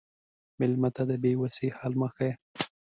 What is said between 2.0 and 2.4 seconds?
ښیه.